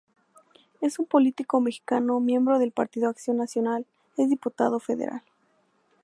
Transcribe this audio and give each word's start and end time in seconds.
Es 0.81 0.97
un 0.97 1.05
político 1.05 1.61
mexicano, 1.61 2.19
miembro 2.19 2.57
del 2.57 2.71
Partido 2.71 3.07
Acción 3.07 3.37
Nacional, 3.37 3.85
es 4.17 4.29
Diputado 4.31 4.79
Federal. 4.79 5.21